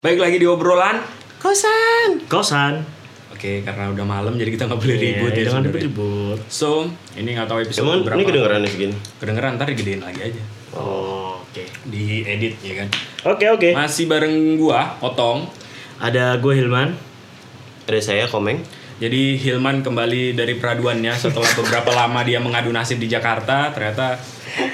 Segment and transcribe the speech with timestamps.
[0.00, 0.96] Baik lagi di obrolan.
[1.36, 2.24] Kosan.
[2.24, 2.80] Kosan.
[3.36, 5.42] Oke, karena udah malam jadi kita nggak boleh Iya, ribut ya.
[5.44, 6.38] jangan ribut-ribut.
[6.48, 8.16] So, ini nggak tahu episode Emang berapa.
[8.16, 8.96] ini kedengeran nih segini?
[9.20, 10.42] Kedengeran ntar digedein lagi aja.
[10.72, 11.64] Oh, oke.
[11.84, 12.88] Di edit ya kan.
[13.28, 13.68] Oke, oke.
[13.76, 15.52] Masih bareng gua, Otong.
[16.00, 16.96] Ada gue Hilman.
[17.84, 18.64] Ada saya Komeng.
[19.00, 24.20] Jadi Hilman kembali dari peraduannya setelah beberapa lama dia mengadu nasib di Jakarta, ternyata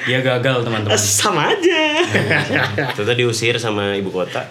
[0.03, 0.99] dia gagal teman-teman.
[0.99, 2.03] Sama aja.
[2.91, 4.51] Ternyata diusir sama ibu kota.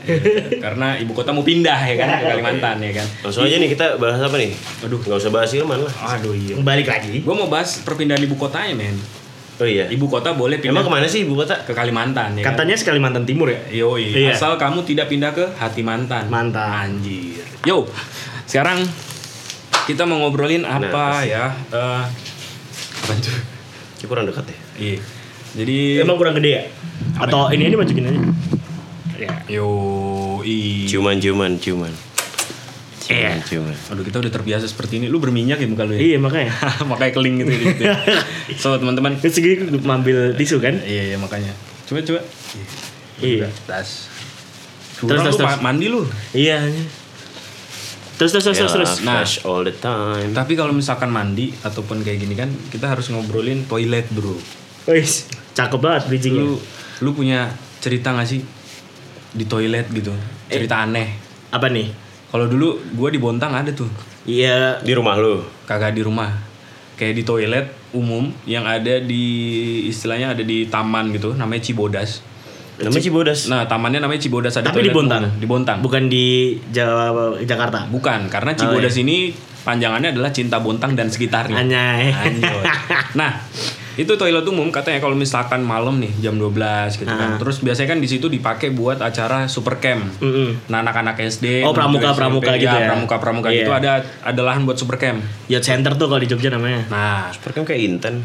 [0.64, 3.08] Karena ibu kota mau pindah ya kan ke Kalimantan ya kan.
[3.20, 4.56] Langsung aja nih kita bahas apa nih?
[4.88, 4.96] Aduh.
[5.04, 5.94] Nggak usah bahas Ilman lah.
[6.16, 6.56] Aduh iya.
[6.56, 7.20] Balik lagi.
[7.20, 8.96] Gua mau bahas perpindahan ibu kotanya men.
[9.60, 9.92] Oh iya.
[9.92, 11.68] Ibu kota boleh pindah Emang ke mana sih ibu kota?
[11.68, 12.56] ke Kalimantan ya kan.
[12.56, 13.60] Katanya sekali mantan timur ya?
[13.76, 14.40] Yoi, Iya.
[14.40, 16.32] asal kamu tidak pindah ke hati mantan.
[16.32, 16.96] Mantan.
[16.96, 17.44] Anjir.
[17.68, 17.84] Yo,
[18.48, 18.88] sekarang
[19.86, 21.30] kita mau ngobrolin apa asik.
[21.30, 21.46] ya?
[21.70, 22.04] Eh,
[23.06, 23.38] apa tuh?
[24.02, 24.58] Ini kurang dekat ya.
[24.82, 25.00] Iya.
[25.56, 26.64] Jadi Emang kurang gede ya?
[27.22, 28.20] Atau ini ini masukin aja?
[29.16, 29.32] Ya.
[29.48, 29.68] yo
[30.44, 30.84] i.
[30.90, 31.94] Ciuman, ciuman, ciuman.
[33.08, 33.40] Iya.
[33.46, 33.78] Ciuman.
[33.94, 35.08] Aduh kita udah terbiasa seperti ini.
[35.08, 36.02] Lu berminyak ya muka lu ya?
[36.02, 36.52] Iya makanya.
[36.92, 37.52] makanya keling gitu.
[37.54, 37.84] gitu.
[38.62, 39.16] so teman-teman.
[39.22, 40.82] Terus segini ngambil tisu kan?
[40.84, 41.54] Iya iya makanya.
[41.86, 42.22] Coba coba.
[43.22, 43.48] Iya.
[43.70, 44.12] Tas.
[45.00, 46.04] Terus, Terus terus, mandi lu.
[46.34, 46.66] Iya.
[48.16, 48.72] Terus terus terus terus.
[48.74, 48.92] Terus.
[49.02, 49.20] Nah.
[49.20, 50.32] fresh all the time.
[50.32, 54.40] Tapi kalau misalkan mandi ataupun kayak gini kan, kita harus ngobrolin toilet, Bro.
[54.86, 56.46] Wis, cakep banget bridgingnya.
[56.46, 56.56] lu
[57.02, 57.50] lu punya
[57.80, 58.40] cerita gak sih
[59.32, 60.14] di toilet gitu
[60.46, 61.12] cerita aneh
[61.50, 61.90] Apa nih?
[62.30, 63.90] kalau dulu gua di Bontang ada tuh
[64.24, 64.80] Iya.
[64.80, 65.42] Di rumah lu.
[65.66, 66.32] kagak di rumah
[66.96, 69.26] kayak di toilet umum yang ada di
[69.86, 72.22] istilahnya ada di taman gitu namanya Cibodas
[72.78, 73.40] Namanya Cibodas.
[73.48, 75.24] nah tamannya namanya Cibodas ada Tapi di Bontang?
[75.24, 75.38] umum.
[75.38, 76.26] di Bontang Bukan di
[76.70, 77.88] Jawa Jakarta.
[77.88, 79.02] bukan karena Oh, Cibodas iya.
[79.02, 79.18] ini
[79.62, 82.12] panjangannya adalah cinta Bontang dan sekitarnya Anjay.
[82.12, 82.64] Anjay.
[83.16, 83.32] Nah,
[83.96, 86.52] itu toilet umum katanya kalau misalkan malam nih jam 12
[86.94, 87.30] gitu kan.
[87.30, 87.38] Ah.
[87.38, 90.20] Terus biasanya kan di situ dipakai buat acara super camp.
[90.20, 90.68] Mm-mm.
[90.68, 92.88] Nah, anak-anak SD, Oh, pramuka-pramuka SMP, gitu ya?
[92.88, 93.58] pramuka-pramuka Iya.
[93.58, 95.24] gitu ada ada lahan buat super camp.
[95.48, 96.84] Yacht Center tuh kalau di Jogja namanya.
[96.86, 98.20] Nah, Super kan kayak Inten.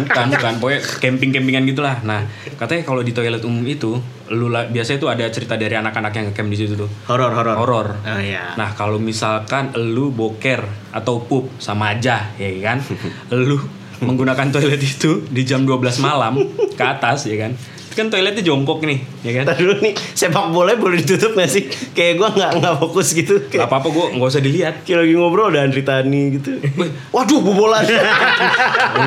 [0.00, 1.96] Bukan bukan pokoknya camping-campingan gitulah.
[2.02, 2.22] Nah,
[2.54, 3.98] katanya kalau di toilet umum itu
[4.28, 6.88] lu biasanya tuh ada cerita dari anak-anak yang camp di situ tuh.
[7.08, 7.56] Horor horor.
[7.56, 7.88] Horor.
[8.04, 8.52] Oh iya.
[8.54, 10.60] Nah, kalau misalkan lu boker
[10.92, 12.78] atau pup sama aja, ya kan?
[13.32, 13.56] lu
[13.98, 16.38] menggunakan toilet itu di jam 12 malam
[16.70, 17.56] ke atas, ya kan?
[17.88, 19.42] Itu kan toiletnya jongkok nih, ya kan?
[19.42, 21.66] Ntar dulu nih, sepak bola boleh ditutup gak sih?
[21.96, 23.42] Kayak gua nggak nggak fokus gitu.
[23.42, 24.74] Gak Kayak, apa-apa, gue nggak usah dilihat.
[24.84, 26.62] kayak lagi ngobrol ada Andri Tani gitu.
[27.10, 27.82] Waduh, bobolan.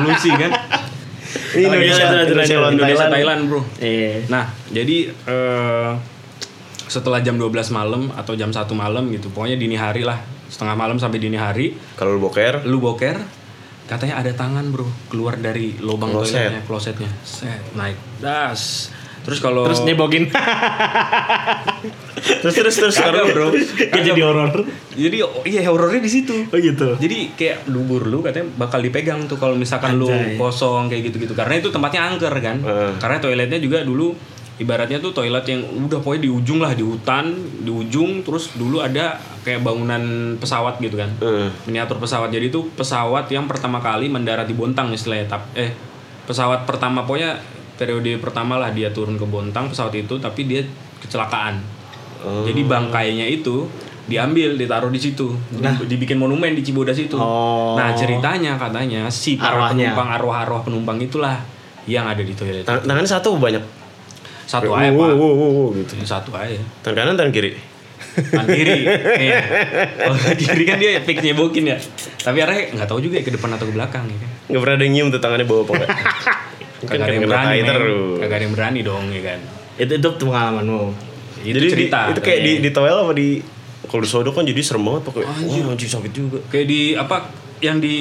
[0.02, 0.50] Lu sih kan?
[1.52, 3.14] Ini Indonesia, Indonesia lawan Indonesia Thailand.
[3.14, 3.60] Thailand, bro.
[3.78, 4.14] Iya.
[4.32, 5.92] Nah, jadi eh,
[6.88, 10.96] setelah jam 12 malam atau jam 1 malam gitu, pokoknya dini hari lah, setengah malam
[10.96, 13.42] sampai dini hari, Kalau lu boker, lu boker
[13.82, 16.48] katanya ada tangan bro keluar dari lubang Kloset.
[16.48, 18.88] toiletnya klosetnya set naik das
[19.22, 20.26] terus kalau Terus nyebokin.
[22.42, 23.50] terus terus terus Kagak, bro.
[23.50, 24.50] Kayak jadi horor.
[24.92, 26.94] jadi oh, iya horornya di situ Oh gitu.
[26.96, 30.34] jadi kayak dubur lu katanya bakal dipegang tuh kalau misalkan Anjay.
[30.34, 32.90] lu kosong kayak gitu-gitu karena itu tempatnya angker kan Heeh.
[32.96, 34.14] karena toiletnya juga dulu
[34.54, 37.24] ibaratnya tuh toilet yang udah pokoknya di ujung lah di hutan
[37.58, 40.02] di ujung terus dulu ada kayak bangunan
[40.36, 41.48] pesawat gitu kan Heeh.
[41.64, 45.74] miniatur pesawat jadi itu pesawat yang pertama kali mendarat di Bontang istilahnya tap eh
[46.22, 47.42] pesawat pertama pokoknya
[47.74, 50.62] periode pertama lah dia turun ke Bontang pesawat itu tapi dia
[50.98, 51.58] kecelakaan
[52.18, 52.44] Oh.
[52.44, 53.66] jadi bangkainya itu
[54.04, 57.74] diambil ditaruh di situ Di- dibikin monumen di Cibodas itu Oh.
[57.74, 59.90] nah ceritanya katanya si para Arwahnya.
[59.90, 61.42] penumpang arwah-arwah penumpang itulah
[61.82, 63.58] yang ada di toilet Tang- tangan satu banyak.
[64.44, 65.08] satu aja pak
[65.74, 65.94] gitu.
[66.04, 67.58] satu aja Tangan kanan, tangan kiri.
[68.14, 68.78] Tangan kiri
[69.18, 69.38] Iya.
[69.98, 71.78] Kalau tangan kiri kan dia fix nyebokin ya
[72.18, 74.74] Tapi arahnya nggak tahu juga ya ke depan atau ke belakang ya kan Nggak pernah
[74.76, 75.74] ada yang nyium tuh tangannya bawa apa
[76.82, 78.16] Kan Kagak ada yang berani terus.
[78.18, 79.40] Kagak ada yang berani dong ya kan
[79.76, 80.82] Itu itu pengalamanmu.
[81.40, 83.28] Itu Jadi di- cerita itu kayak di di toilet apa di
[83.82, 85.26] kalau di sodo kan jadi serem banget pokoknya.
[85.28, 85.62] Anjir.
[85.62, 86.38] Wah, anjir sakit juga.
[86.46, 87.16] Kayak di apa
[87.58, 87.94] Yang di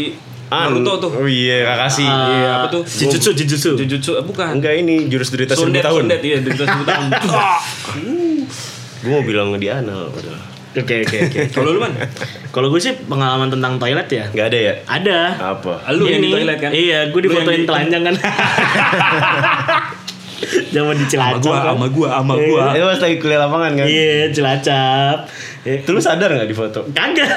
[0.51, 0.81] Anu.
[0.81, 2.03] Naruto tuh Oh iya, Kakashi.
[2.03, 3.71] Iya apa tuh Jujutsu, jujutsu.
[3.77, 6.01] Jujutsu eh, bukan Enggak ini jurus derita seribu tahun.
[6.05, 7.07] Sundet iya derita seribu tahun
[9.01, 10.41] Gue mau bilang di anal padahal.
[10.71, 11.39] Oke oke oke.
[11.53, 11.91] Kalau lu man
[12.49, 14.23] Kalau gue sih pengalaman tentang toilet ya.
[14.27, 14.73] Enggak ada ya?
[14.85, 15.19] Ada.
[15.51, 15.73] Apa?
[15.91, 18.15] Lu yang di toilet kan Iya, gue difotoin di- telanjang kan.
[20.71, 21.65] Zaman di Sama Cilacap gua kan.
[21.69, 22.47] Sama gua Sama Iya.
[22.47, 23.85] gua Itu pas lagi kuliah lapangan kan?
[23.85, 25.17] Iya, Cilacap.
[25.61, 26.81] Eh, Itu lu sadar gak di foto?
[26.89, 27.29] Kagak.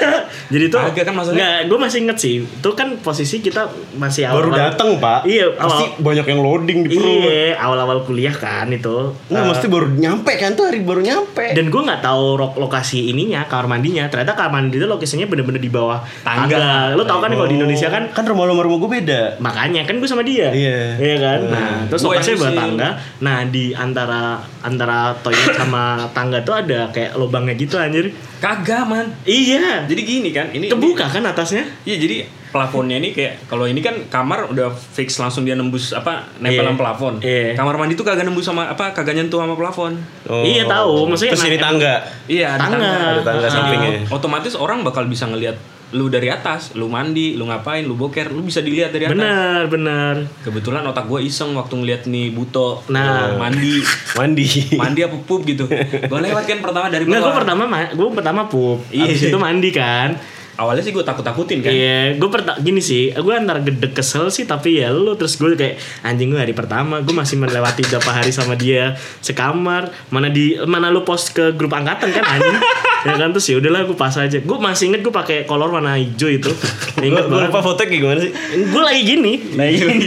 [0.48, 1.36] Jadi tuh Kagak kan maksudnya?
[1.36, 2.34] Enggak, gue masih inget sih.
[2.40, 6.78] Itu kan posisi kita masih awal Baru datang pak Iya, Pasti awal- banyak yang loading
[6.82, 9.12] di perut Iya, awal-awal kuliah kan itu.
[9.26, 12.56] Nggak, Eh, mesti baru nyampe kan tuh hari baru nyampe dan gue nggak tahu ro-
[12.56, 16.92] lokasi ininya kamar mandinya ternyata kamar mandi itu lokasinya bener-bener di bawah Tangga.
[16.92, 20.06] lo tau kan kalau di Indonesia kan Kan rumah-rumah rumah gue beda makanya kan gue
[20.06, 20.96] sama dia Iya.
[20.96, 22.88] iya kan nah terus Gua lokasinya bawah tangga
[23.20, 24.22] Nah di antara
[24.60, 28.13] antara toilet sama tangga tuh ada kayak lubangnya gitu anjir.
[28.38, 29.06] Kagak man.
[29.24, 29.84] Iya.
[29.84, 31.64] Jadi gini kan, ini Kebuka kan atasnya?
[31.82, 32.16] Iya jadi
[32.48, 36.78] plafonnya ini kayak kalau ini kan kamar udah fix langsung dia nembus apa nempelan Iya.
[36.78, 37.14] plafon.
[37.18, 37.50] Iya.
[37.54, 39.98] Kamar mandi tuh kagak nembus sama apa kagak nyentuh sama plafon.
[40.24, 41.08] Iya, tahu.
[41.08, 41.94] Maksudnya Terus nah, ini tangga.
[42.24, 42.78] Iya ada Tangga.
[42.78, 42.94] tangga.
[43.10, 43.90] Ada tangga Nah, sampingnya.
[44.08, 45.58] Otomatis orang bakal bisa ngelihat
[45.90, 49.14] lu dari atas, lu mandi, lu ngapain, lu boker, lu bisa dilihat dari atas.
[49.14, 50.14] Bener bener.
[50.40, 53.36] Kebetulan otak gue iseng waktu ngeliat nih Buto Nah.
[53.36, 53.78] mandi,
[54.18, 54.46] Mandi.
[54.74, 55.68] mandi apa pup gitu.
[55.68, 57.38] Gue lewat kan pertama dari Enggak, gue bawah.
[57.38, 58.80] pertama ma- gue pertama pup.
[58.88, 59.04] Iya.
[59.06, 60.16] Abis itu mandi kan.
[60.54, 61.66] Awalnya sih gue takut-takutin kan.
[61.68, 65.50] Iya, gue perta gini sih, gue antara gede kesel sih, tapi ya lu terus gue
[65.52, 70.54] kayak anjing gue hari pertama, gue masih melewati berapa hari sama dia sekamar, mana di
[70.60, 72.54] mana lu post ke grup angkatan kan anjing,
[73.06, 75.94] ya kan terus ya udahlah gue pas aja, gue masih inget gue pakai kolor warna
[75.94, 76.48] hijau itu,
[76.96, 77.48] Gue inget banget.
[77.48, 78.32] lupa foto kayak gimana sih?
[78.64, 80.06] Gue lagi gini, lagi gini.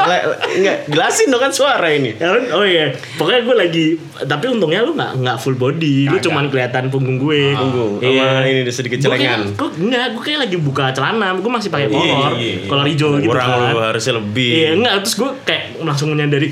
[0.00, 2.14] La- Enggak, jelasin dong kan suara ini.
[2.14, 2.42] Ya kan?
[2.50, 3.86] oh iya, pokoknya gue lagi,
[4.20, 6.22] tapi untungnya lu nggak nggak full body, Kagak.
[6.22, 7.52] cuman kelihatan punggung gue.
[7.52, 8.22] Punggung, Iya.
[8.24, 9.40] sama ini udah sedikit Gue celengan.
[9.52, 12.66] gue enggak, gue kayak lagi buka celana, gue masih pakai Iya, kolor, iya, iya.
[12.66, 13.70] kolor hijau gitu Kurang kan.
[13.70, 14.50] lu harusnya lebih.
[14.54, 16.48] Iya enggak terus gue kayak langsung menyadari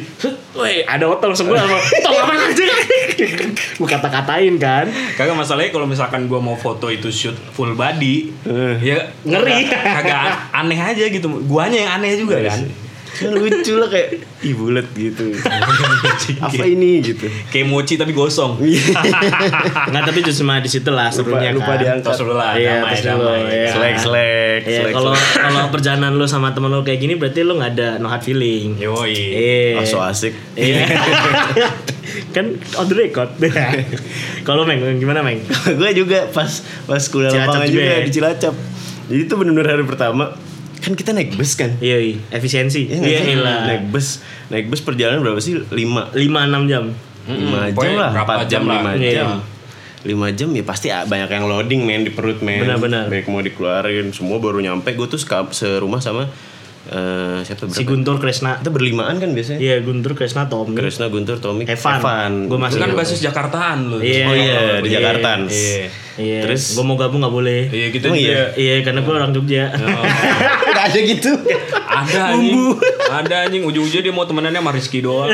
[0.53, 2.67] Woi ada otong langsung gue sama Tong apa aja
[3.73, 4.85] Gue kata-katain kan
[5.17, 8.77] Kagak masalahnya kalau misalkan gue mau foto itu shoot full body, Eh.
[8.85, 9.65] ya Ngeri.
[9.65, 10.23] Kagak, kagak
[10.53, 11.27] aneh aja gitu.
[11.45, 12.59] Guanya yang aneh juga kan.
[12.59, 12.69] Kan
[13.21, 14.09] lucu lah kayak
[14.41, 15.37] ih bulat gitu.
[16.49, 17.29] Apa ini gitu.
[17.53, 18.57] Kayak mochi tapi gosong.
[19.89, 22.09] Enggak tapi justru mah di situ lah serunya lupa kan diangkat.
[22.09, 23.41] Tos dulu lah, Iya, damai, damai.
[23.53, 23.69] iya.
[23.69, 24.61] Selek selek.
[24.65, 28.09] Iya kalau kalau perjalanan lu sama temen lu kayak gini berarti lu nggak ada no
[28.09, 28.81] hard feeling.
[28.81, 29.13] Yoi.
[29.13, 29.81] Iya.
[29.81, 30.33] Ah, so asik.
[30.57, 30.89] Iya.
[32.37, 33.29] kan on the record.
[34.43, 35.45] kalau Meng gimana Meng?
[35.45, 36.49] gue juga pas
[36.89, 38.07] pas kuliah lapangan juga juga ya?
[38.09, 38.55] di Cilacap.
[39.13, 40.33] Jadi itu benar-benar hari pertama
[40.83, 41.79] kan kita naik bus kan.
[41.79, 42.17] Iya, iya.
[42.29, 42.91] efisiensi.
[42.91, 43.57] Iya Iya, iya.
[43.71, 44.19] Naik bus,
[44.51, 45.63] naik bus perjalanan berapa sih?
[45.63, 46.85] 5 5 6 jam.
[47.23, 48.81] lima jam pokoknya lah, berapa 4 jam, jam lah.
[48.83, 49.13] 5 Iya.
[49.15, 49.31] jam.
[50.03, 52.67] 5 jam ya pasti banyak yang loading men di perut men.
[52.67, 53.07] Benar-benar.
[53.07, 54.91] Banyak mau dikeluarin, semua baru nyampe.
[54.99, 56.27] Gue tuh serumah sama
[56.85, 57.89] eh siapa Si berapa?
[57.89, 58.59] Guntur Kresna.
[58.59, 59.59] Kita berlimaan kan biasanya.
[59.59, 60.75] Iya, Guntur Kresna Tommy.
[60.75, 62.47] Kresna, Guntur, Tommy, Evan.
[62.47, 63.97] Gua Itu masih- kan basis Jakartaan lu.
[63.99, 64.25] Iya.
[64.25, 64.99] Oh iya, di Iya.
[64.99, 65.31] Jakarta.
[65.45, 65.87] Iya.
[66.13, 66.39] Iya.
[66.43, 67.61] Terus- gue mau gabung nggak boleh.
[67.69, 68.29] Iya gitu Emang juga.
[68.29, 68.45] iya?
[68.53, 69.65] Iya, karena gue orang Jogja.
[69.71, 71.31] Gak ada gitu.
[71.85, 72.59] Ada anjing.
[73.07, 75.31] Ada anjing ujung-ujungnya dia mau temenannya sama Rizky doang.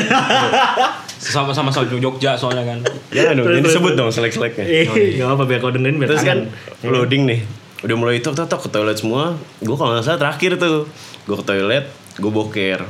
[1.19, 2.79] sama sama sama Jogja soalnya kan.
[3.11, 3.99] Jangan dong, disebut terus.
[3.99, 4.65] dong selek-seleknya.
[4.65, 4.83] Iya,
[5.19, 6.39] nggak apa biar kau dengerin biar Terus kan
[6.77, 6.93] tangan.
[6.93, 7.41] loading nih.
[7.79, 9.39] Udah mulai tok tok ke toilet semua.
[9.63, 10.91] Gue kalau nggak salah terakhir tuh.
[11.25, 11.85] Gue ke toilet,
[12.17, 12.81] gue boker.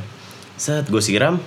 [0.55, 1.37] Saat gue siram,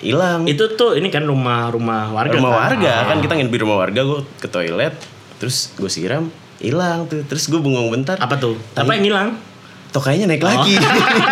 [0.00, 0.44] hilang.
[0.44, 2.34] Itu tuh ini kan rumah-rumah warga.
[2.34, 2.60] rumah kan?
[2.74, 3.06] warga Ah.
[3.06, 4.00] kan kita nginep di rumah warga.
[4.02, 4.94] Gue ke toilet,
[5.38, 6.28] terus gue siram,
[6.58, 7.22] hilang tuh.
[7.24, 8.16] Terus gue bengong bentar.
[8.16, 8.58] Apa tuh?
[8.74, 9.30] Apa yang hilang?
[9.88, 10.76] tokainya naik lagi.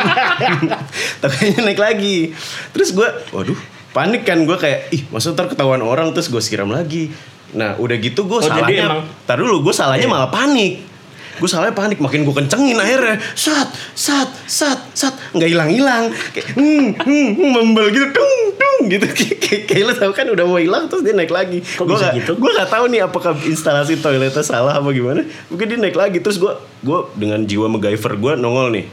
[1.23, 2.33] tokainya naik lagi.
[2.73, 3.59] Terus gue, waduh,
[3.93, 7.13] panik kan gue kayak, ih, masa ntar ketahuan orang terus gue siram lagi.
[7.53, 10.83] Nah, udah gitu gue Oh, salahnya, emang- tar dulu gue salahnya malah panik.
[11.37, 13.21] Gue salahnya panik, makin gue kencengin akhirnya.
[13.37, 16.09] Sat, sat, sat, sat, nggak hilang-hilang.
[16.33, 19.07] Kayak, hmm, hmm, hmm, membel gitu, dung, dung, gitu.
[19.69, 21.61] Kayak, lo tau kan udah mau hilang terus dia naik lagi.
[21.63, 22.33] Gue gak, gitu?
[22.41, 25.23] gue gak tahu nih apakah instalasi toiletnya salah apa gimana.
[25.53, 26.53] Mungkin dia naik lagi terus gue
[26.83, 28.87] gue dengan jiwa MacGyver gue nongol nih.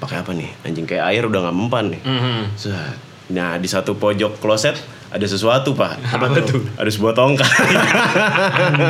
[0.00, 0.48] Pakai apa nih?
[0.64, 2.02] Anjing kayak air udah nggak mempan nih.
[2.02, 2.40] Mhm.
[2.56, 2.96] Set.
[3.30, 4.74] Nah di satu pojok kloset
[5.10, 5.98] ada sesuatu pak.
[6.06, 6.62] Apa tuh?
[6.78, 7.50] Ada sebuah tongkat.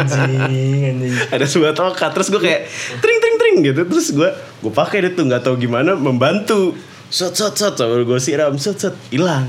[0.05, 1.15] Anjing, anjing.
[1.35, 2.13] ada sebuah tongkat.
[2.13, 2.61] Terus gue kayak
[3.01, 3.81] tring tring tring gitu.
[3.89, 6.77] Terus gue gue pakai tuh nggak tahu gimana membantu.
[7.11, 9.49] Set set set sambil gue siram set set hilang.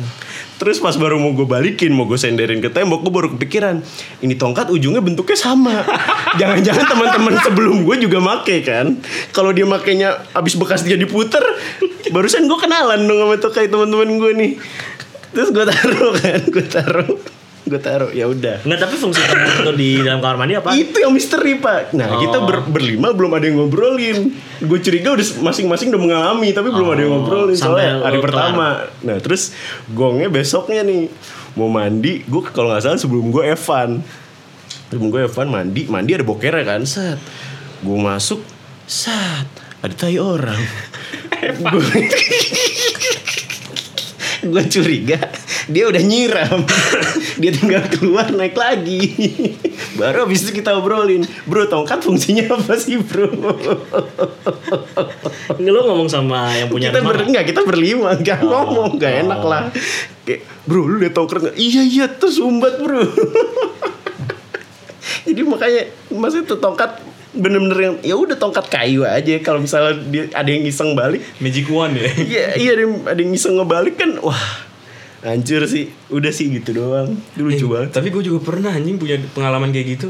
[0.57, 3.81] Terus pas baru mau gue balikin, mau gue senderin ke tembok, gue baru kepikiran
[4.25, 5.85] ini tongkat ujungnya bentuknya sama.
[6.41, 8.97] Jangan-jangan teman-teman sebelum gue juga make kan.
[9.29, 11.41] Kalau dia makainya abis bekas dia diputer,
[12.09, 14.51] barusan gue kenalan dong sama tuh kayak teman-teman gue nih.
[15.31, 17.11] Terus gue taruh kan, gue taruh,
[17.63, 18.11] gue taruh.
[18.11, 18.59] Ya udah.
[18.61, 20.73] Nggak, tapi fungsi itu di dalam kamar mandi apa?
[20.73, 21.91] Itu yang misteri pak.
[21.91, 22.19] Nah Oh.
[22.19, 24.35] kita ber- berlima belum ada yang ngobrolin.
[24.59, 28.19] Gue curiga udah masing-masing udah mengalami tapi belum ada yang Oh, ngobrolin sampai soalnya hari
[28.19, 28.67] pertama.
[29.01, 29.55] Nah terus
[29.87, 31.07] gongnya besoknya nih
[31.53, 32.23] mau mandi.
[32.23, 34.03] Gue kalau nggak salah sebelum gue Evan.
[34.85, 36.83] Sebelum gue Evan mandi, mandi ada bokernya kan.
[36.83, 37.15] Set.
[37.79, 38.43] Gue masuk,
[38.83, 39.47] set.
[39.79, 40.59] Ada tai orang.
[41.71, 41.85] gue
[44.51, 45.19] gue curiga
[45.69, 46.61] dia udah nyiram.
[47.41, 49.13] Dia tinggal keluar naik lagi.
[49.99, 51.25] Baru habis itu kita obrolin.
[51.45, 53.29] Bro tongkat fungsinya apa sih bro?
[55.57, 59.41] Ini lo ngomong sama yang punya kita ber enggak kita berlima nggak ngomong nggak enak
[59.41, 59.63] lah.
[60.25, 61.57] Kayak bro lu liat tongkat nggak?
[61.57, 63.01] Iya iya tuh sumbat bro.
[65.25, 66.97] Jadi makanya maksudnya tuh tongkat
[67.31, 71.67] bener-bener yang ya udah tongkat kayu aja kalau misalnya dia ada yang iseng balik Magic
[71.67, 72.11] Wand ya.
[72.11, 74.43] Iya, iya ada yang, ada yang iseng ngebalik kan, wah
[75.21, 75.85] Hancur sih.
[76.09, 77.13] Udah sih gitu doang.
[77.31, 77.89] Itu lucu Eh, banget.
[77.93, 80.09] Tapi gue juga pernah anjing punya pengalaman kayak gitu.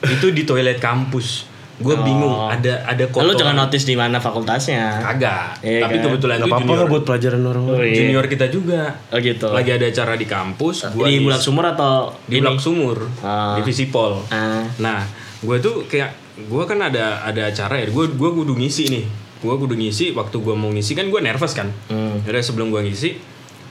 [0.00, 1.44] Itu di toilet kampus.
[1.76, 2.00] Gue Oh.
[2.00, 3.36] bingung ada ada Lo kotoran.
[3.36, 4.96] jangan notice di mana fakultasnya.
[4.98, 5.60] Kagak.
[5.60, 6.04] Iya Tapi kan?
[6.08, 7.94] kebetulan Gak itu apa-apa junior, buat pelajaran orang Oh, iya.
[7.94, 8.96] junior kita juga.
[9.06, 9.48] Oh gitu.
[9.48, 10.76] Lagi ada acara di kampus.
[10.90, 11.92] Gua di bulak sumur atau
[12.22, 12.40] di?
[12.40, 13.56] Bulak Sumur, Ah.
[13.56, 14.24] divisi Pol.
[14.28, 14.64] Ah.
[14.78, 15.04] Nah,
[15.38, 17.88] gue tuh kayak gue kan ada ada acara ya.
[17.90, 19.04] Gue gue kudu ngisi nih.
[19.40, 20.12] Gue kudu ngisi.
[20.14, 21.68] Waktu gue mau ngisi kan gue nervous kan.
[21.90, 22.22] Hmm.
[22.24, 23.18] Jadi sebelum gue ngisi,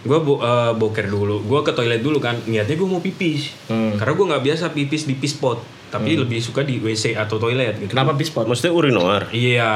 [0.05, 1.41] gue bo, eh, boker dulu.
[1.45, 2.37] Gue ke toilet dulu kan.
[2.45, 3.55] Niatnya gue mau pipis.
[3.71, 3.97] Hmm.
[3.97, 5.61] Karena gue nggak biasa pipis di pis spot.
[5.89, 7.89] Tapi lebih suka di WC atau toilet gitu.
[7.89, 8.45] Kenapa pispot?
[8.45, 9.33] Maksudnya urinoir.
[9.33, 9.71] Iya,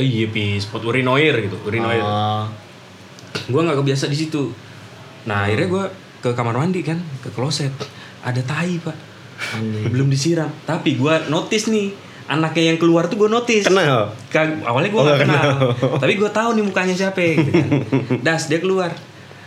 [0.00, 1.60] iya pis spot urinoir gitu.
[1.68, 2.00] Urinoir.
[2.00, 2.48] Oh.
[3.48, 4.52] gue nggak kebiasa di situ
[5.24, 5.84] nah akhirnya gue
[6.24, 7.72] ke kamar mandi kan ke kloset
[8.24, 8.96] ada tai pak
[9.92, 11.94] belum disiram tapi gue notice nih
[12.28, 14.12] anaknya yang keluar tuh gue notice Kenal.
[14.28, 15.48] Kag- awalnya gue Oh, gak nggak kenal.
[15.96, 17.68] tapi gue tahu nih mukanya siapa gitu kan.
[18.26, 18.92] das dia keluar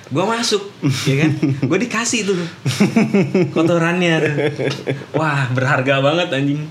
[0.08, 0.60] gue masuk
[1.06, 2.36] ya kan gue dikasih tuh
[3.50, 4.34] kotorannya tuh.
[5.14, 6.62] wah berharga banget anjing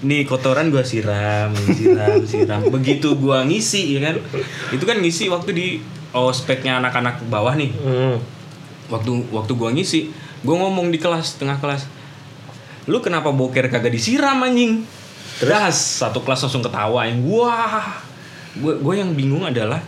[0.00, 4.14] nih kotoran gue siram siram siram begitu gue ngisi ya kan
[4.70, 5.66] itu kan ngisi waktu di
[6.10, 8.16] ospeknya anak-anak bawah nih Hmm.
[8.88, 10.08] waktu waktu gua ngisi
[10.40, 11.84] gua ngomong di kelas tengah kelas
[12.86, 14.82] lu kenapa boker kagak disiram anjing
[15.38, 15.76] terus?
[16.02, 18.02] Satu kelas langsung ketawa yang wah.
[18.58, 19.78] Gue gue yang bingung adalah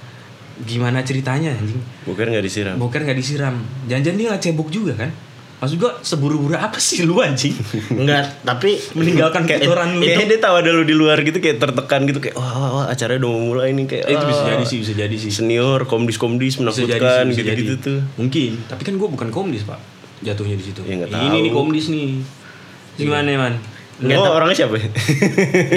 [0.64, 1.80] gimana ceritanya anjing.
[2.04, 2.74] Bukan nggak disiram.
[2.76, 3.56] boker nggak disiram.
[3.88, 5.10] Jangan-jangan dia nggak cebok juga kan?
[5.60, 7.52] Maksud gua seburu-buru apa sih lu anjing?
[8.00, 12.08] Enggak, tapi meninggalkan kotoran lu Kayaknya dia tahu ada lu di luar gitu kayak tertekan
[12.08, 14.48] gitu kayak wah, wah, wah acaranya udah mau mulai nih kayak Eh, itu bisa ah,
[14.56, 15.28] jadi sih bisa jadi sih.
[15.28, 17.84] Senior komdis komdis bisa jadi menakutkan sih, bisa gitu gitu jadi.
[17.84, 18.00] tuh.
[18.16, 19.80] Mungkin tapi kan gue bukan komdis pak.
[20.24, 20.80] Jatuhnya di situ.
[20.88, 22.24] Ya, ini nih komdis nih.
[22.96, 23.54] Gimana ya man
[24.00, 24.34] Nggak oh tahu.
[24.34, 24.88] orangnya siapa ya?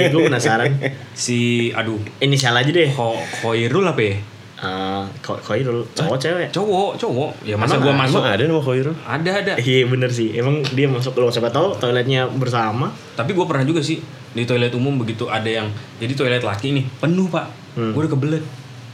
[0.08, 0.72] gue penasaran.
[1.14, 1.38] si
[1.70, 2.90] aduh Inisial aja deh.
[2.90, 4.16] Ko Koirul apa ya
[4.58, 6.48] Ah, kok Koirul cowok cewek?
[6.50, 8.02] cowok cowok ya masa Emang gua ada?
[8.02, 8.96] masuk ada nama Khairul?
[8.98, 10.32] ada ada Iya bener sih.
[10.32, 12.88] Emang dia masuk lo siapa tahu toiletnya bersama.
[13.12, 14.00] tapi gue pernah juga sih
[14.30, 17.90] di toilet umum begitu ada yang jadi toilet laki nih penuh pak Hmm.
[17.90, 18.44] gue udah kebelet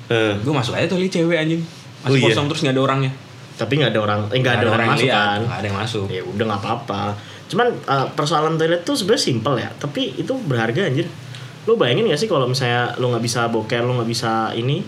[0.07, 1.61] Eh, gue masuk aja toilet cewek anjing
[2.01, 2.25] masih Oh, iya?
[2.25, 3.11] kosong terus nggak ada orangnya
[3.53, 5.39] Tapi nggak ada orang, eh nggak ada, orang, yang masuk kan.
[5.43, 7.03] nggak ada yang masuk Ya udah nggak apa-apa.
[7.49, 9.69] Cuman uh, persoalan toilet tuh sebenarnya simpel ya.
[9.73, 11.09] Tapi itu berharga anjir.
[11.65, 14.81] Lo bayangin gak sih kalau misalnya lo nggak bisa boker, lo nggak bisa ini,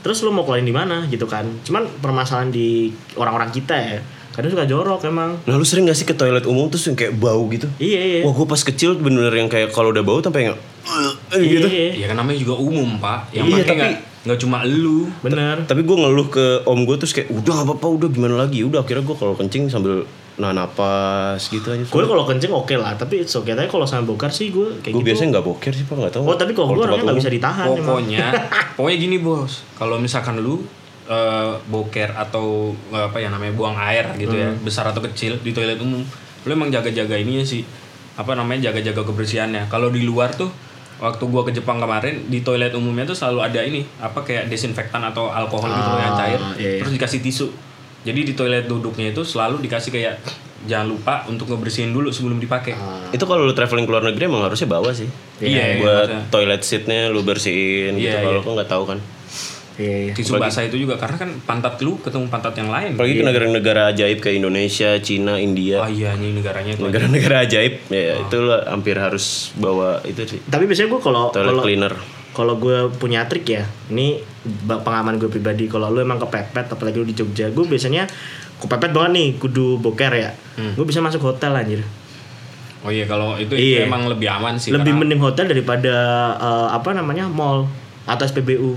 [0.00, 1.46] terus lo mau keluarin di mana gitu kan?
[1.62, 3.98] Cuman permasalahan di orang-orang kita ya.
[4.32, 5.36] Kadang suka jorok emang.
[5.44, 7.68] Nah lu sering gak sih ke toilet umum terus yang kayak bau gitu?
[7.76, 8.20] Iya iya.
[8.24, 10.56] Wah gue pas kecil bener yang kayak kalau udah bau sampai yang
[11.36, 11.68] gitu.
[11.68, 15.68] Iya, ya kan namanya juga umum pak yang Iya, tapi- nggak nggak cuma lu bener.
[15.68, 18.80] Tapi gue ngeluh ke om gue terus kayak udah gak apa-apa udah gimana lagi udah
[18.80, 21.84] akhirnya gue kalau kencing sambil nah napas gitu aja.
[21.84, 23.52] Gue kalau kenceng oke lah, tapi it's okay.
[23.52, 25.06] Tapi kalau sama bokar sih gue kayak gue gitu.
[25.06, 26.24] biasanya nggak boker sih pak nggak tahu.
[26.24, 27.84] Oh tapi kalau gue orangnya nggak bisa ditahan emang.
[27.86, 28.26] pokoknya
[28.76, 30.64] pokoknya gini bos kalau misalkan lu
[31.04, 32.46] eh, boker atau
[32.88, 34.60] eh, apa ya namanya buang air gitu ya Hmm.
[34.60, 36.00] besar atau kecil di toilet umum
[36.42, 37.62] lu emang jaga-jaga ininya sih
[38.12, 40.48] apa namanya jaga-jaga kebersihannya kalau di luar tuh
[40.98, 45.02] waktu gua ke Jepang kemarin di toilet umumnya tuh selalu ada ini apa kayak desinfektan
[45.02, 46.80] atau alkohol gitu yang Ah, cair iya, iya.
[46.80, 47.46] terus dikasih tisu
[48.02, 50.14] jadi di toilet duduknya itu selalu dikasih kayak
[50.62, 54.26] jangan lupa untuk ngebersihin dulu sebelum dipakai Ah, Itu kalau lu traveling ke luar negeri
[54.26, 55.10] emang harusnya bawa sih.
[55.38, 56.22] Iya, buat maksudnya.
[56.30, 58.06] toilet seatnya lu bersihin gitu.
[58.06, 58.46] Iya, Kalau iya.
[58.46, 58.98] kok nggak tahu kan.
[59.72, 60.12] Iya, iya.
[60.12, 63.82] tisu basah itu juga karena kan pantat lu ketemu pantat yang lain Apalagi ke negara-negara
[63.88, 65.80] ajaib kayak Indonesia, Cina, India.
[65.80, 70.38] oh iya ini negaranya itu Negara-negara ajaib ya itu lu hampir harus bawa itu sih.
[70.44, 71.94] Tapi biasanya gue kalau Toilet kalau cleaner.
[72.32, 74.20] Kalau gue punya trik ya, ini
[74.66, 75.68] pengalaman gue pribadi.
[75.68, 78.08] Kalau lu emang kepepet, apalagi lu di Jogja, gue biasanya
[78.58, 80.30] kepepet banget nih, kudu boker ya.
[80.56, 80.72] Hmm.
[80.72, 81.80] Gue bisa masuk hotel anjir.
[82.82, 83.86] Oh iya kalau itu Iya.
[83.86, 84.74] emang lebih aman sih.
[84.74, 85.94] Lebih karena, mending hotel daripada
[86.34, 87.70] eh, apa namanya mall
[88.08, 88.74] atau SPBU.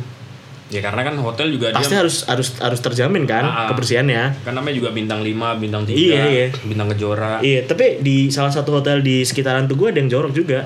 [0.69, 3.69] Ya karena kan hotel juga Pasti dia harus harus harus terjamin kan ah.
[3.69, 4.41] kebersihannya.
[4.45, 6.45] kan namanya juga bintang 5, bintang 3, Iya, iya.
[6.65, 7.38] bintang kejora.
[7.41, 10.65] Iya, tapi di salah satu hotel di sekitaran tuh gue ada yang jorok juga.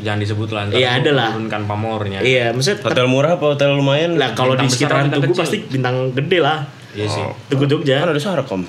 [0.00, 0.62] Jangan disebut lah.
[0.72, 1.30] Iya, ada lah.
[1.36, 2.18] Turunkan pamornya.
[2.24, 4.16] Iya, maksudnya Hotel murah apa hotel lumayan?
[4.16, 5.40] lah kalau di sekitaran Tugu kecil?
[5.44, 6.64] pasti bintang gede lah.
[6.96, 7.24] Iya sih.
[7.52, 8.02] Tugu Jogja.
[8.02, 8.62] Kan ada Sarkom.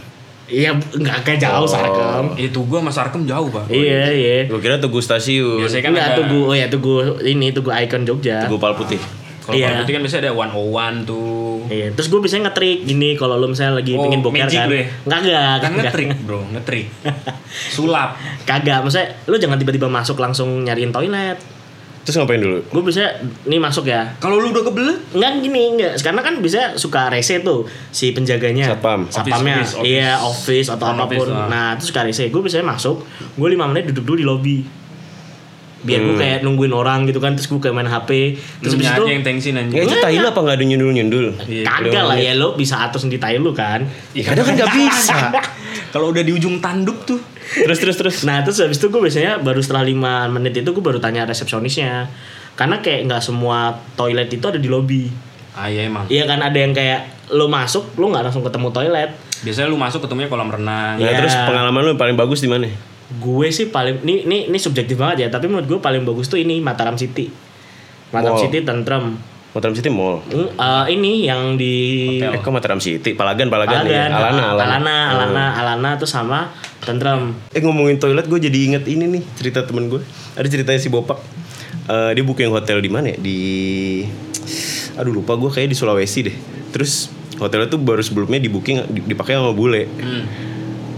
[0.51, 2.35] Iya, nggak kayak jauh Sarkem.
[2.35, 3.71] Itu gua sama Sarkem jauh, Pak.
[3.71, 4.38] Iya, iya.
[4.51, 5.63] Gue kira Tugu Stasiun.
[5.63, 8.43] Biasanya kan Enggak ada Tugu, oh ya Tugu ini Tugu Icon Jogja.
[8.45, 9.00] Tugu Pal Putih.
[9.41, 9.67] Kalau Iya.
[9.67, 9.81] iya.
[9.81, 11.65] itu kan biasanya ada 101 tuh.
[11.65, 14.67] Iya, terus gue biasanya ngetrik gini kalau lu misalnya lagi Oh, pengen boker magic kan.
[14.67, 14.86] ya?
[15.01, 15.83] Enggak enggak, Kan enggak.
[15.88, 16.86] ngetrik, Bro, ngetrik.
[17.75, 18.10] Sulap.
[18.43, 21.38] Kagak, maksudnya lu jangan tiba-tiba masuk langsung nyariin toilet.
[22.01, 22.65] Terus ngapain dulu?
[22.67, 23.13] Gue bisa
[23.45, 24.17] nih masuk ya.
[24.17, 25.93] Kalau lu udah kebelet, Enggak gini, enggak.
[26.01, 28.74] Karena kan bisa suka rese tuh si penjaganya.
[28.74, 29.05] Satpam.
[29.05, 29.62] Satpamnya.
[29.62, 31.21] Office, office, Iya, office atau apa pun.
[31.21, 31.45] office, ah.
[31.45, 32.25] Nah, terus suka rese.
[32.27, 34.57] Gue biasanya masuk, gue 5 menit duduk dulu di lobby.
[35.81, 39.03] Biar gue kayak nungguin orang gitu kan terus gue kayak main HP terus habis itu
[39.03, 39.81] yang tensin Ya anjing.
[39.81, 41.27] itu tai lu apa nggak ada nyundul-nyundul?
[41.43, 44.71] Iya, kagak lah ya lo bisa atur sendiri tai lu kan Ya kadang kan nggak
[44.71, 45.17] bisa.
[45.93, 47.17] Kalau udah di ujung tanduk tuh.
[47.51, 48.15] terus terus terus.
[48.23, 49.97] Nah terus habis itu gue biasanya baru setelah 5
[50.31, 52.07] menit itu gue baru tanya resepsionisnya
[52.53, 55.09] Karena kayak nggak semua toilet itu ada di lobby
[55.51, 56.05] Ah iya emang.
[56.07, 59.11] Iya kan ada yang kayak lo masuk lo nggak langsung ketemu toilet
[59.41, 60.95] Biasanya lu masuk ketemunya kolam renang.
[60.95, 61.17] Nah, Iya.
[61.17, 62.69] terus pengalaman lu yang paling bagus di mana?
[63.17, 66.37] Gue sih paling ini ini ini subjektif banget ya tapi menurut gue paling bagus tuh
[66.37, 67.27] ini Mataram City
[68.09, 68.43] Mataram Mall.
[68.43, 69.03] City tentrem
[69.51, 70.23] Mataram City Mall.
[70.31, 71.75] Eh, ini yang di
[72.17, 72.31] Hotel.
[72.31, 73.11] Eh kok Mataram City?
[73.11, 74.07] Palagan, Palagan, Palagan, ya.
[74.07, 74.53] Alana, Alana.
[74.55, 77.35] Alana, Alana, Alana tuh sama tentrem.
[77.51, 79.99] Eh ngomongin toilet gue jadi inget ini nih cerita temen gue.
[80.33, 81.19] Ada ceritanya si Bopak.
[81.83, 83.17] Eh, dia booking hotel di mana ya?
[83.17, 83.39] Di
[84.93, 86.35] Aduh lupa gue kayak di Sulawesi deh.
[86.71, 89.83] Terus hotelnya tuh baru sebelumnya di booking di- dipakai sama bule.
[89.91, 90.23] Hmm.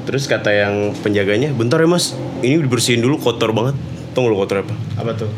[0.04, 3.76] Terus kata yang penjaganya, "Bentar ya Mas, ini dibersihin dulu kotor banget."
[4.14, 4.76] Gak lu kotor apa?
[5.02, 5.32] Apa tuh?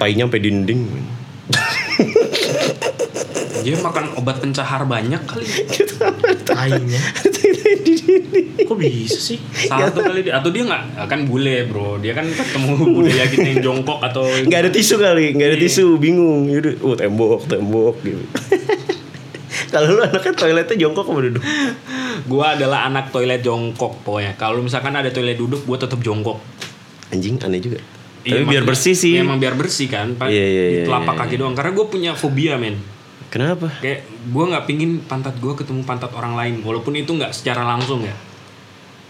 [0.00, 0.80] Tainya sampai dinding.
[3.66, 5.46] Dia makan obat pencahar banyak kali.
[6.46, 7.00] Tainya.
[7.26, 7.50] Tai
[7.82, 8.46] di dinding.
[8.64, 9.38] Kok bisa sih?
[9.52, 11.98] Satu kali dia atau dia nggak kan bule bro.
[12.00, 15.98] Dia kan ketemu budaya kita yang jongkok atau Gak ada tisu kali, gak ada tisu,
[15.98, 16.46] bingung.
[16.46, 18.22] Yaudah, oh tembok, tembok gitu.
[19.72, 21.44] Kalau lu anaknya toiletnya jongkok apa duduk?
[22.24, 24.32] Gua adalah anak toilet jongkok pokoknya.
[24.34, 26.40] Kalau misalkan ada toilet duduk, gua tetap jongkok.
[27.12, 27.78] Anjing aneh juga.
[28.26, 29.14] Iya, Tapi biar maksudnya- bersih sih.
[29.14, 30.16] Emang biar bersih kan.
[30.16, 30.26] Pak.
[30.26, 31.54] Iya, iya, iya, Di telapak iya, kaki doang.
[31.54, 32.74] Karena gue punya fobia men.
[33.30, 33.70] Kenapa?
[33.78, 36.54] Kayak gue nggak pingin pantat gue ketemu pantat orang lain.
[36.62, 38.14] Walaupun itu nggak secara langsung ya.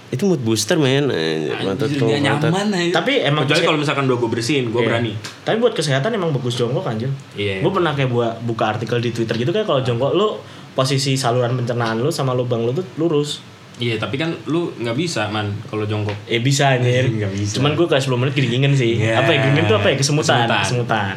[0.06, 1.08] Itu mood booster men.
[1.08, 3.00] Mantap Anjir, tuh, nyaman aja.
[3.00, 4.86] Tapi emang Kecuali kalau misalkan udah gue bersihin, gue Iya.
[4.86, 5.12] berani.
[5.42, 7.08] Tapi buat kesehatan emang bagus jongkok anjir.
[7.34, 7.64] Iya.
[7.64, 10.36] Gue pernah kayak buat buka artikel di Twitter gitu kayak kalau jongkok lu
[10.76, 13.40] posisi saluran pencernaan lu sama lubang lu tuh lurus.
[13.76, 16.16] Iya, tapi kan lu nggak bisa man kalau jongkok.
[16.24, 17.08] Eh bisa anjir.
[17.08, 17.52] Nggak bisa.
[17.56, 18.96] Cuman gue kayak 10 menit geringan sih.
[18.96, 19.20] Iya.
[19.20, 20.62] Apa ya geringan tuh apa ya kesemutan, Kesemutan.
[20.64, 21.16] kesemutan.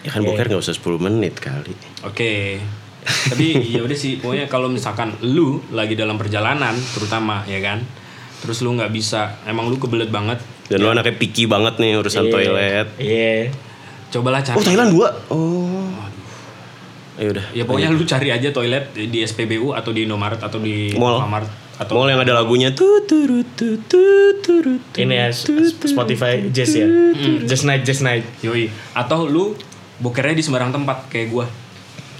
[0.00, 1.76] Ya kan boker gak usah 10 menit kali.
[2.04, 2.56] Oke.
[3.00, 7.80] Tapi ya udah sih, pokoknya kalau misalkan lu lagi dalam perjalanan, terutama ya kan,
[8.40, 12.24] terus lu nggak bisa, emang lu kebelet banget, Dan lu anaknya picky banget nih urusan
[12.24, 12.32] Iya.
[12.32, 12.86] toilet.
[12.96, 13.36] Iya.
[14.10, 14.56] cobalah cari.
[14.56, 15.08] Oh Thailand dua.
[15.28, 15.79] Oh.
[17.20, 17.44] Ayo udah.
[17.52, 21.20] Ya pokoknya lu cari aja toilet di SPBU atau di Indomaret atau di Mall.
[21.20, 24.80] Alfamart atau Mall yang ada lagunya tuh turut tuh tuh turut.
[24.96, 25.28] Ini ya
[25.84, 26.88] Spotify Jazz ya.
[27.44, 28.24] Jazz Night, Jazz Night.
[28.40, 28.72] Yoi.
[28.96, 29.52] Atau lu
[30.00, 31.44] bokernya di sembarang tempat kayak gua.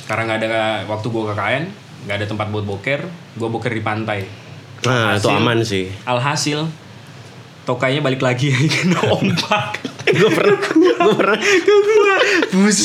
[0.05, 1.65] Karena nggak ada waktu gua KKN,
[2.05, 3.01] nggak ada tempat buat boker,
[3.41, 4.21] gua boker di pantai.
[4.85, 5.89] Nah itu Hasil- aman sih.
[6.05, 6.69] Alhasil
[7.71, 9.79] tokainya balik lagi kena ombak.
[10.11, 11.39] gue pernah gue pernah
[12.53, 12.79] bus,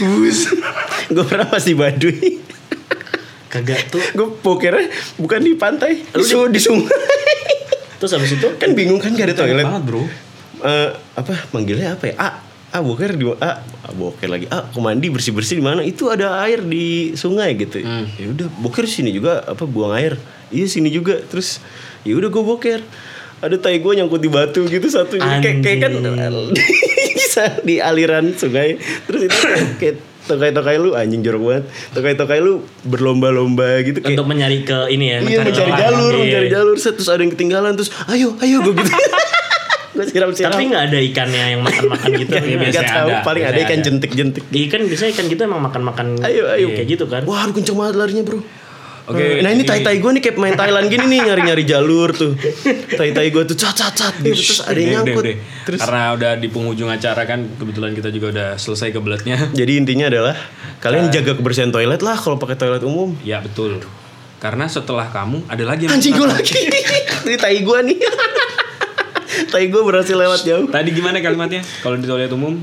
[0.00, 0.38] bus.
[1.06, 2.42] gue pernah pas di Baduy.
[3.46, 4.02] Kagak tuh.
[4.02, 6.90] gue pokernya bukan di pantai, di, su- di sungai.
[7.96, 9.64] Terus habis itu kan bingung kan gak ada toilet.
[9.64, 10.02] banget bro.
[10.58, 12.14] Eh, apa manggilnya apa ya?
[12.18, 12.28] A,
[12.74, 14.50] A boker di A, A boker lagi.
[14.50, 15.80] A, aku mandi bersih bersih di mana?
[15.80, 17.80] Itu ada air di sungai gitu.
[17.80, 18.04] Hmm.
[18.18, 20.18] Ya udah boker sini juga apa buang air.
[20.50, 21.22] Iya sini juga.
[21.22, 21.62] Terus
[22.02, 22.80] ya udah gue boker.
[23.36, 25.92] Ada tai gue nyangkut di batu gitu satu kayak kayak kan
[27.68, 28.80] di aliran sungai.
[29.04, 29.36] Terus itu
[29.76, 31.64] kayak tokai-tokai lu anjing jorok banget.
[31.92, 35.18] Tokai-tokai lu berlomba-lomba gitu kayak untuk mencari ke ini ya.
[35.20, 36.22] Iya mencari jalur, Iya.
[36.22, 38.92] mencari jalur set terus ada yang ketinggalan terus ayo ayo gue gitu.
[39.96, 40.52] gue siram-siram.
[40.52, 42.32] Tapi nggak ada ikannya yang makan-makan gitu.
[42.32, 43.84] Iya, Gak biasanya tahu, ada, paling ada ikan ada.
[43.84, 44.42] jentik-jentik.
[44.48, 46.66] Ikan biasanya ikan gitu emang makan-makan Ayo, ayo.
[46.72, 47.24] kayak gitu kan.
[47.24, 48.40] Wah, kenceng banget larinya, Bro.
[49.06, 52.34] Oke, nah ini jadi- tai-tai gue nih kayak main Thailand gini nih nyari-nyari jalur tuh.
[52.90, 55.22] Tai-tai gue tuh cat-cat gitu terus ada yang nyangkut.
[55.22, 55.62] udah, udah.
[55.62, 59.36] Terus Karena udah di penghujung acara kan kebetulan kita juga udah selesai kebeletnya.
[59.54, 60.34] jadi intinya adalah
[60.78, 63.14] kalian jaga kebersihan toilet lah kalau pakai toilet umum.
[63.22, 63.78] Ya betul.
[64.36, 66.54] Karena setelah kamu ada lagi yang Anjing gue lagi.
[67.24, 67.98] Ini tai gue nih.
[69.46, 70.66] tai gue berhasil lewat jauh.
[70.66, 71.62] Tadi gimana kalimatnya?
[71.80, 72.58] Kalau di toilet umum?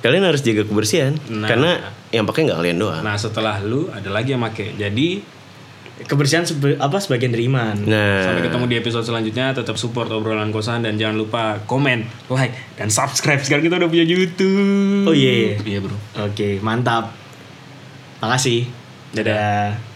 [0.00, 1.44] Kalian harus jaga kebersihan Nah.
[1.46, 1.70] karena
[2.10, 3.00] yang pakai nggak kalian doang.
[3.00, 4.72] Nah setelah lu ada lagi yang make.
[4.72, 5.20] Jadi
[6.00, 7.76] Kebersihan sebe- apa sebagian dari iman.
[7.82, 9.52] Nah, sampai ketemu di episode selanjutnya.
[9.52, 13.40] Tetap support obrolan kosan dan jangan lupa komen, like, dan subscribe.
[13.40, 15.04] Sekarang kita udah punya YouTube.
[15.04, 15.58] Oh iya.
[15.58, 15.96] Iya bro.
[16.22, 17.12] Oke, mantap.
[18.20, 18.68] Makasih.
[19.10, 19.89] Dadah.